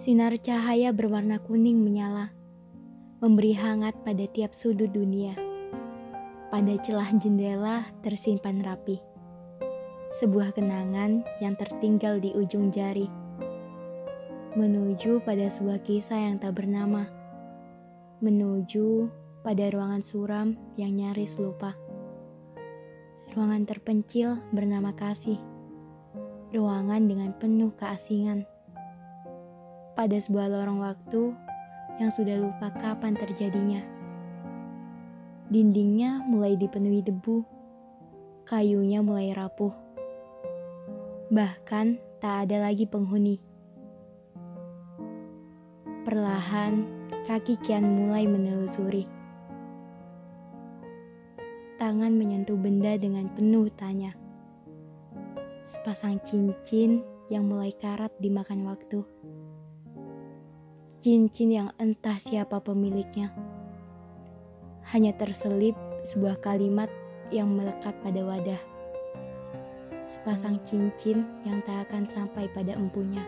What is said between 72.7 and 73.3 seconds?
empunya.